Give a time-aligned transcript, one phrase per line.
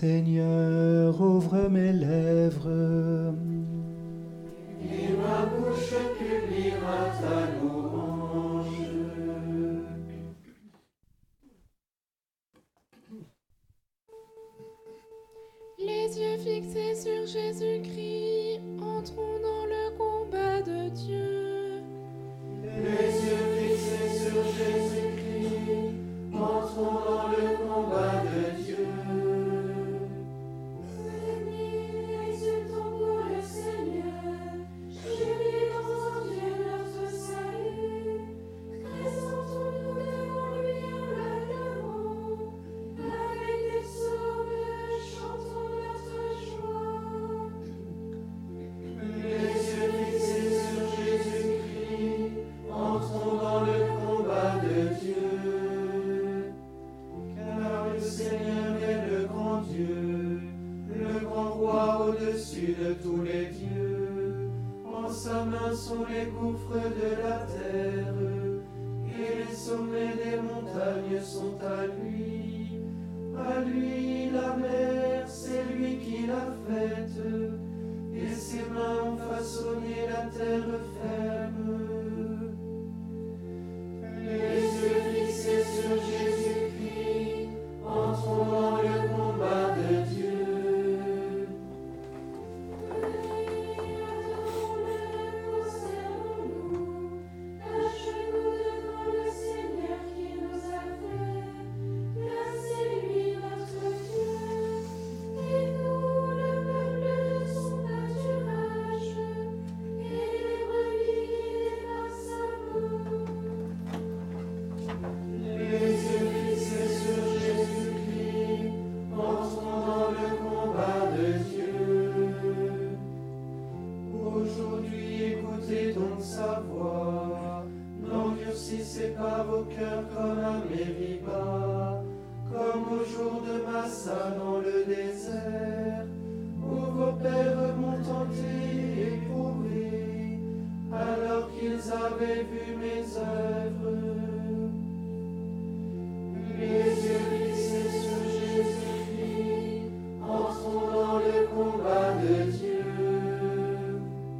[0.00, 3.34] Seigneur, ouvre mes lèvres.
[4.82, 8.64] Et ma bouche publiera ta louange.
[15.78, 21.82] Les yeux fixés sur Jésus-Christ, entrons dans le combat de Dieu.
[22.64, 25.92] Les yeux fixés sur Jésus-Christ,
[26.32, 27.49] entrons dans le combat de Dieu.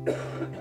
[0.06, 0.46] Yeah.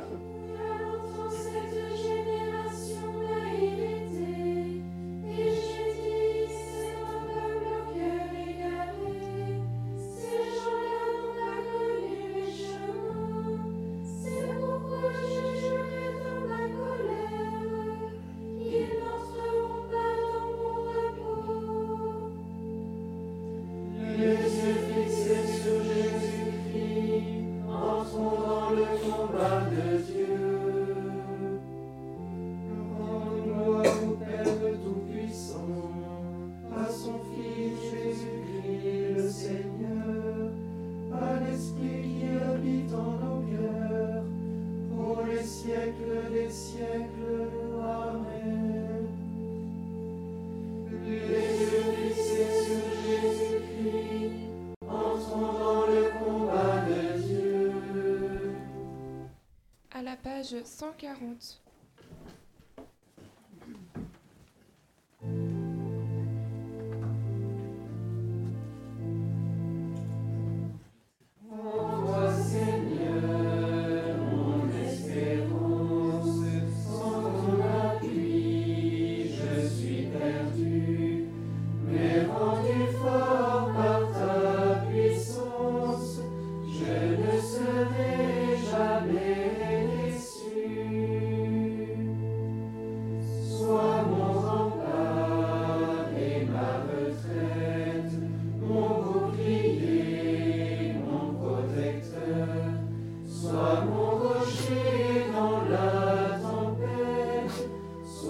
[60.50, 61.69] page 140.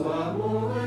[0.05, 0.78] amor.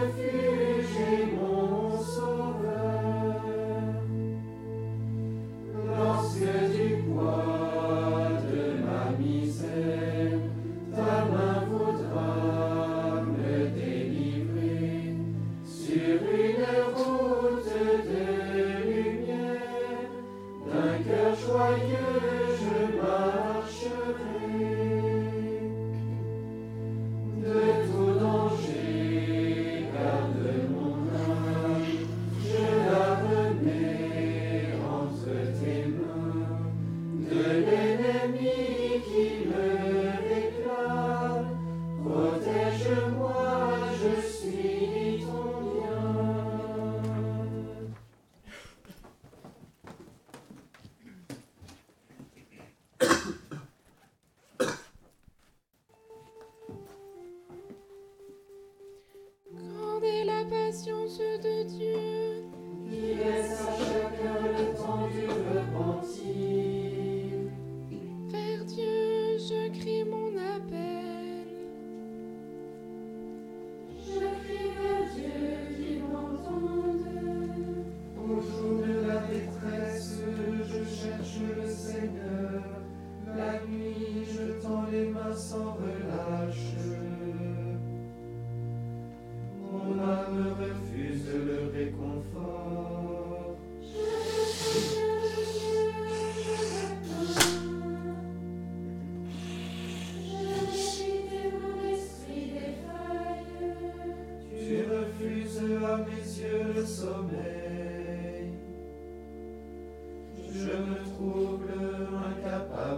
[60.73, 62.12] la science de Dieu.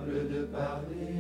[0.06, 1.13] de parler.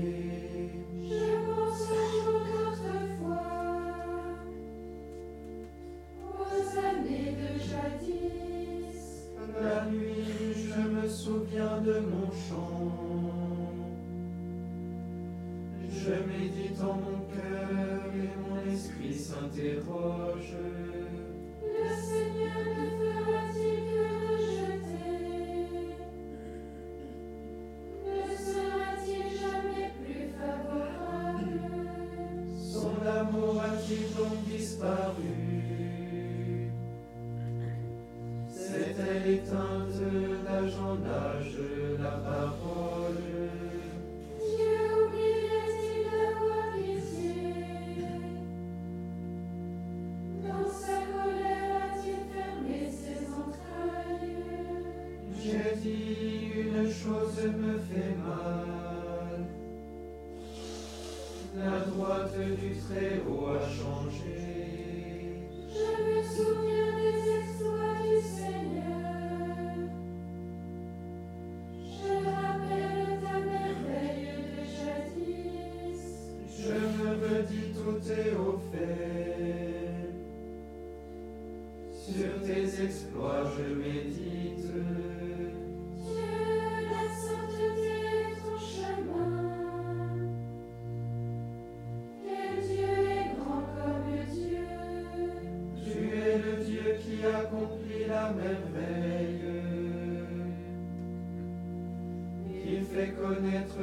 [62.42, 64.43] du Très-Haut a changé.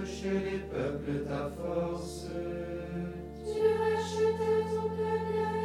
[0.06, 2.28] chez les peuples ta force.
[3.44, 5.61] Tu rachetais ton peuple.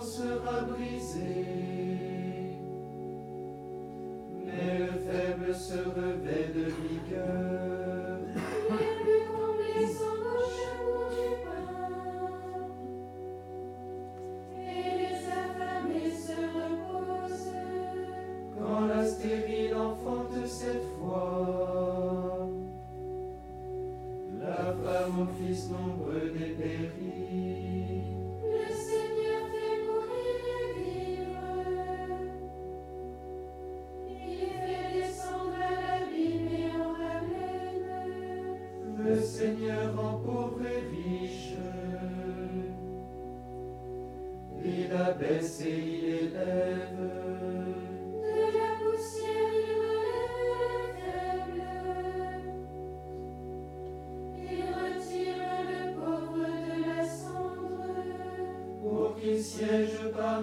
[0.00, 1.55] sera brisé.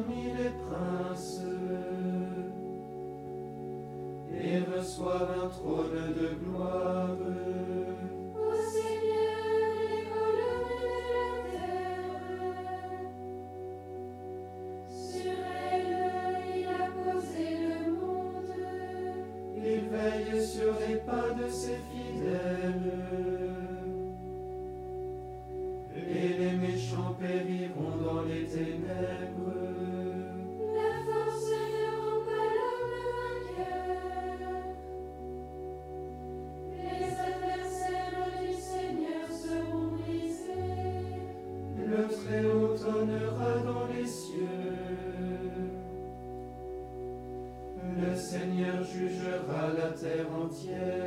[0.06, 0.93] parmi les princes.
[50.54, 51.03] entière.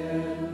[0.00, 0.49] Amen.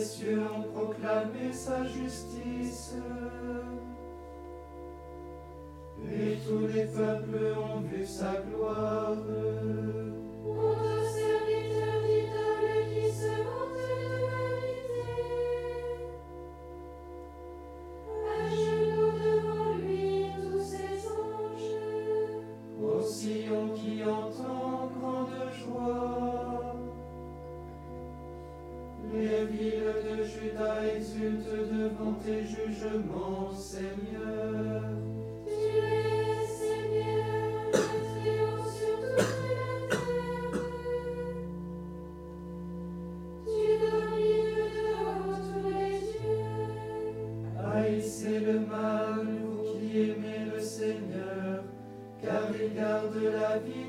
[0.00, 2.94] Les cieux ont proclamé sa justice.
[6.10, 9.18] Et tous les peuples ont vu sa gloire.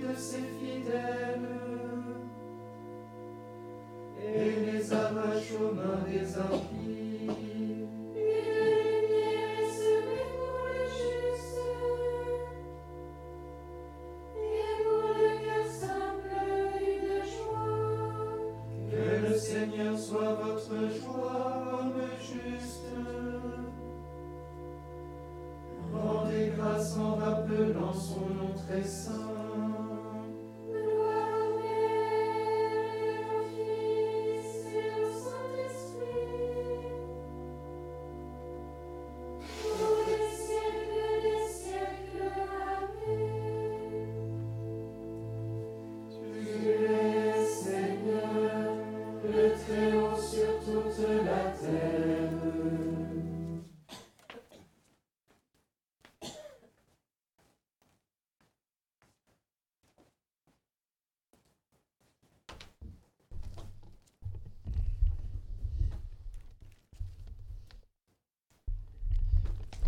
[0.01, 1.49] de ses fidèles
[4.23, 7.10] et les arrache aux mains des impies.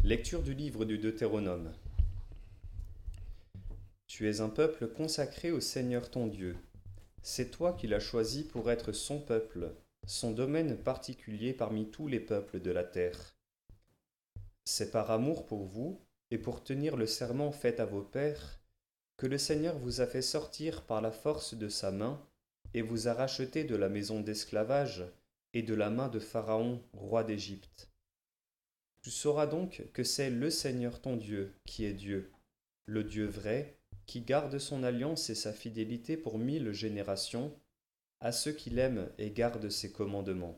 [0.06, 1.72] Lecture du livre du Deutéronome.
[4.06, 6.58] Tu es un peuple consacré au Seigneur ton Dieu.
[7.22, 9.74] C'est toi qui l'as choisi pour être son peuple,
[10.06, 13.38] son domaine particulier parmi tous les peuples de la terre.
[14.66, 18.60] C'est par amour pour vous et pour tenir le serment fait à vos pères
[19.16, 22.22] que le Seigneur vous a fait sortir par la force de sa main
[22.74, 25.06] et vous a racheté de la maison d'esclavage
[25.54, 27.93] et de la main de Pharaon, roi d'Égypte.
[29.04, 32.32] Tu sauras donc que c'est le Seigneur ton Dieu qui est Dieu,
[32.86, 37.54] le Dieu vrai, qui garde son alliance et sa fidélité pour mille générations,
[38.22, 40.58] à ceux qui l'aiment et gardent ses commandements.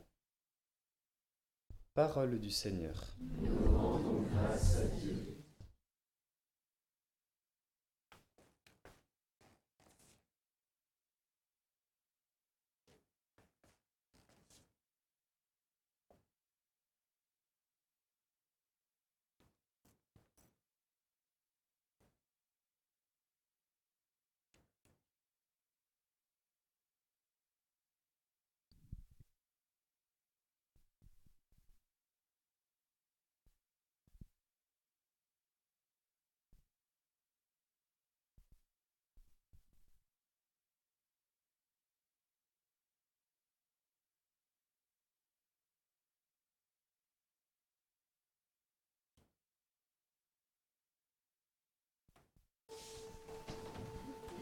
[1.95, 3.17] Parole du Seigneur.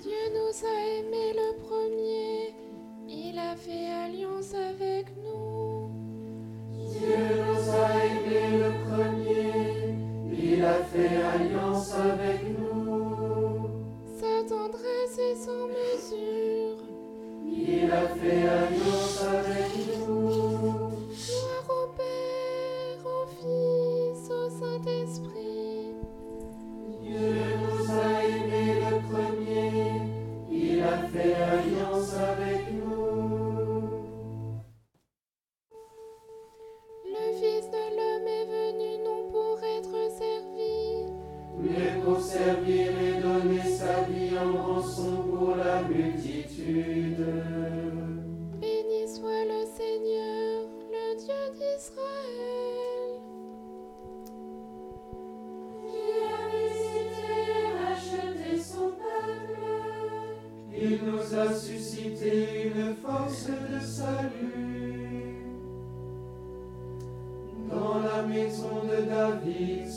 [0.03, 2.53] Dieu nous a aimés le premier,
[3.07, 5.91] il a fait alliance avec nous.
[6.73, 7.15] Dieu
[7.47, 9.95] nous a aimés le premier,
[10.29, 13.69] il a fait alliance avec nous.
[14.19, 16.83] Sa tendresse est sans mesure.
[17.45, 19.72] Il a fait alliance avec nous.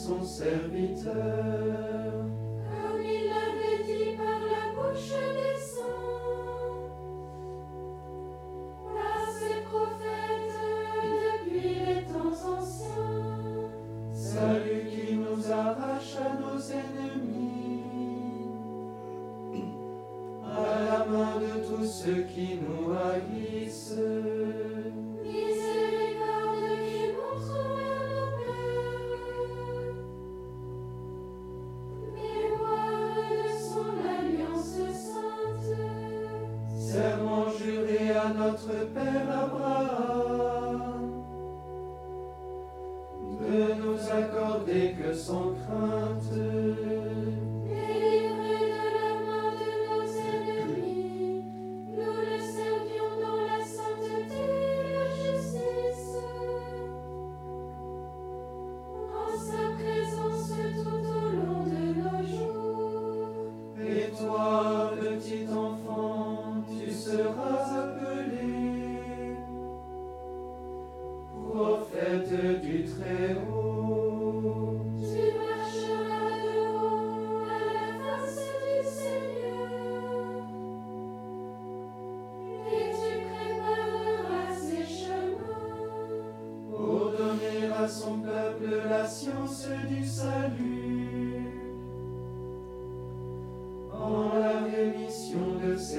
[0.07, 1.76] Son serviteur.
[38.37, 41.23] Notre Père Abraham
[43.41, 46.33] de nous accorder que sans crainte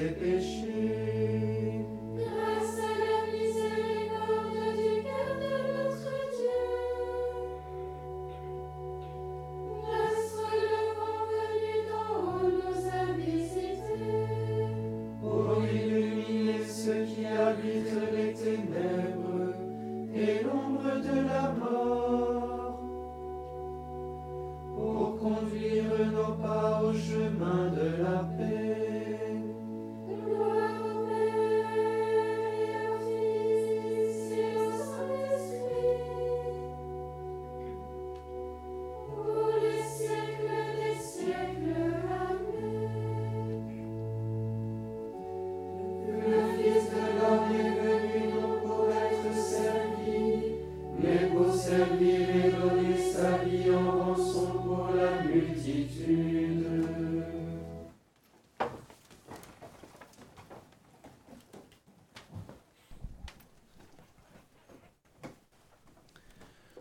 [0.06, 0.87] péchés.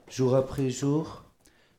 [0.09, 1.25] Jour après jour,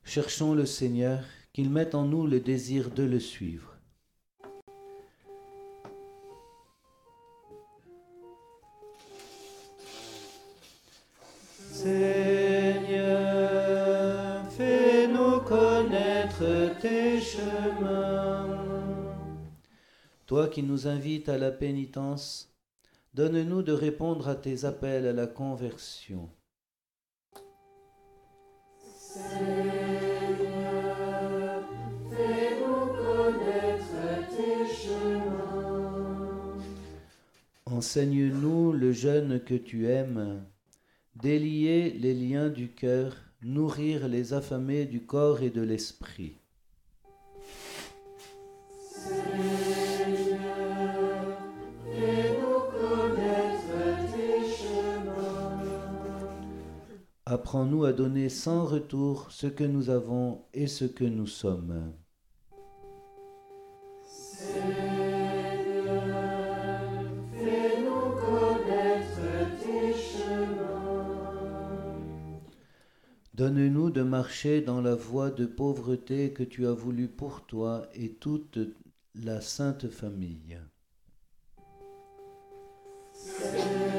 [0.04, 3.77] cherchons le Seigneur, qu'il mette en nous le désir de le suivre.
[20.62, 22.54] Nous invites à la pénitence,
[23.14, 26.28] donne-nous de répondre à tes appels à la conversion.
[37.66, 40.44] Enseigne-nous le jeûne que tu aimes,
[41.14, 46.37] délier les liens du cœur, nourrir les affamés du corps et de l'esprit.
[57.40, 61.92] Apprends-nous à donner sans retour ce que nous avons et ce que nous sommes.
[73.34, 78.14] Donne-nous de marcher dans la voie de pauvreté que tu as voulu pour toi et
[78.14, 78.58] toute
[79.14, 80.58] la sainte famille.
[83.12, 83.98] Seigneur,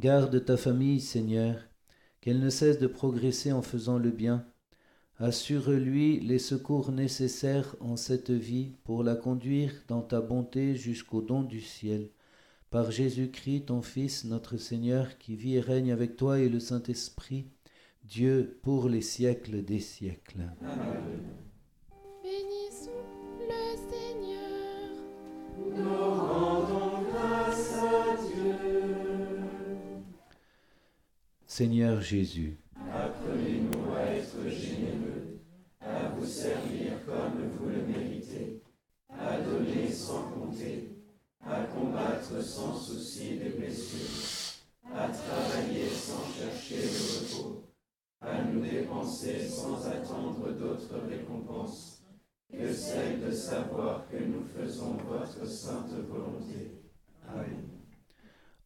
[0.00, 1.56] Garde ta famille, Seigneur,
[2.22, 4.46] qu'elle ne cesse de progresser en faisant le bien.
[5.18, 11.42] Assure-lui les secours nécessaires en cette vie pour la conduire dans ta bonté jusqu'au don
[11.42, 12.08] du ciel.
[12.70, 17.50] Par Jésus-Christ, ton Fils, notre Seigneur, qui vit et règne avec toi et le Saint-Esprit,
[18.04, 20.48] Dieu pour les siècles des siècles.
[31.60, 32.56] Seigneur Jésus,
[32.90, 35.40] Apprenez-nous à être généreux,
[35.78, 38.62] à vous servir comme vous le méritez,
[39.10, 40.88] à donner sans compter,
[41.44, 44.62] à combattre sans souci des blessures,
[44.94, 47.64] à travailler sans chercher le repos,
[48.22, 52.02] à nous dépenser sans attendre d'autres récompenses
[52.50, 56.80] que celle de savoir que nous faisons votre sainte volonté.
[57.28, 57.79] Amen.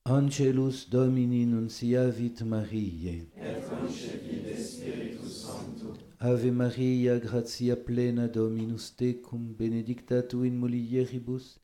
[0.06, 3.26] Angelus Domini nunciavit Mariae.
[3.38, 11.58] Et Spiritus Sancto, Ave Maria, gratia plena Dominus tecum, benedicta tu in mulieribus,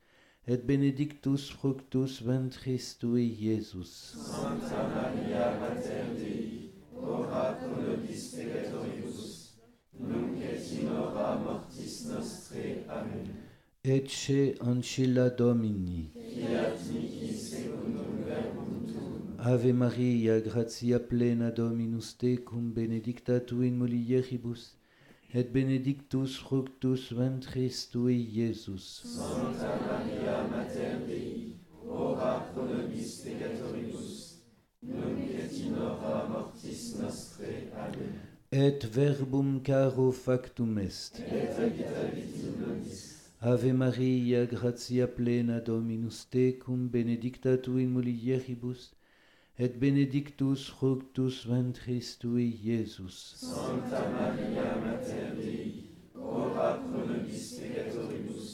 [0.47, 4.17] et benedictus fructus ventris tui, Iesus.
[4.17, 9.53] Santa Maria Mater Dei, ora pro nobis peccatoribus,
[9.99, 12.87] nunc et in hora mortis nostrae.
[12.89, 13.51] Amen.
[13.83, 16.11] Ecce ancilla Domini.
[16.15, 17.33] Fiat mihi
[19.43, 24.77] Ave Maria, gratia plena Dominus tecum, benedicta tu in mulieribus,
[25.33, 29.01] et benedictus fructus ventris tui, Iesus.
[29.03, 31.57] Sancta Maria Mater Dei,
[31.89, 34.43] ora pro nobis peccatoribus,
[34.83, 37.73] nunc et in hora mortis nostre.
[37.75, 38.21] Amen.
[38.53, 41.19] Et verbum caro factum est.
[41.19, 43.17] Et habitavit in nobis.
[43.41, 48.93] Ave Maria, gratia plena Dominus tecum, benedicta tu in mulieribus,
[49.61, 53.35] et benedictus fructus ventris tui, Iesus.
[53.37, 58.49] Sancta Maria Mater Dei, ora pro nobis peccatoribus,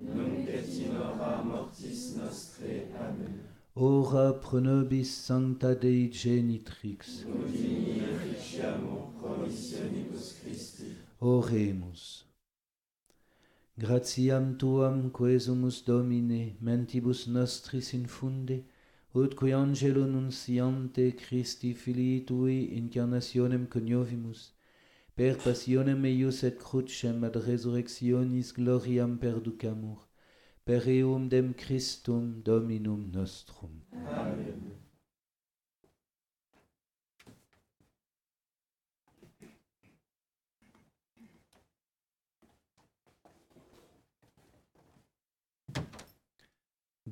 [0.00, 2.88] nunc et in hora mortis nostrae.
[2.98, 3.38] Amen.
[3.76, 10.90] Ora pro nobis Sancta Dei Genitrix, nudini et ficiamur promissionibus Christi.
[11.20, 12.24] Oremus.
[13.78, 18.64] Gratiam Tuam quesumus Domine, mentibus nostris infunde,
[19.14, 24.52] ut cui angelo nunciante Christi filii tui incarnationem coniovimus,
[25.14, 30.00] per passionem eius et crucem ad resurrectionis gloriam perducamur,
[30.64, 33.74] per eum dem Christum Dominum nostrum.
[33.92, 34.81] Amen.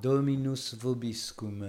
[0.01, 1.61] Dominus vobiscum.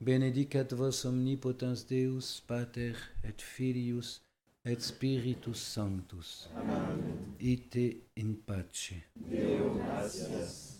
[0.00, 4.20] Benedicat vos omnipotens Deus, Pater et Filius
[4.64, 6.48] et Spiritus Sanctus.
[6.56, 7.34] Amen.
[7.40, 9.02] Ite in pace.
[9.14, 10.79] Deo gratias.